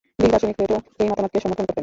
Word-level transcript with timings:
Greek 0.19 0.31
দার্শনিক 0.33 0.55
Plato 0.57 0.77
এই 1.01 1.07
মতামতকে 1.11 1.39
সমর্থন 1.43 1.65
করতেন। 1.67 1.79